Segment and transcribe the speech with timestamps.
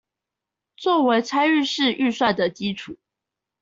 [0.77, 2.97] 作為參與式預算的基礎